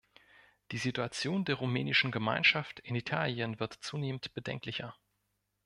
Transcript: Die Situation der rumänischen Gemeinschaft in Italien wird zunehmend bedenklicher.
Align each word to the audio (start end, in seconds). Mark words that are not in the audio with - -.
Die 0.71 0.79
Situation 0.79 1.45
der 1.45 1.57
rumänischen 1.57 2.09
Gemeinschaft 2.11 2.79
in 2.79 2.95
Italien 2.95 3.59
wird 3.59 3.73
zunehmend 3.83 4.33
bedenklicher. 4.33 4.95